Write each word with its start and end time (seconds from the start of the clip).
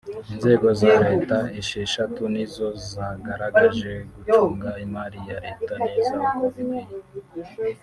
Inzego 0.33 0.67
za 0.81 0.91
Leta 1.05 1.37
esheshatu 1.59 2.21
nizo 2.33 2.67
zagaragaje 2.89 3.91
gucunga 4.13 4.69
imari 4.85 5.19
ya 5.29 5.37
Leta 5.45 5.73
neza 5.87 6.13
uko 6.25 6.45
bikwiye 7.33 7.79